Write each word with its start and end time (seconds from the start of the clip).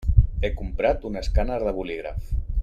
He 0.47 0.49
comprat 0.61 1.05
un 1.11 1.19
escàner 1.21 1.59
de 1.67 1.75
bolígraf. 1.83 2.33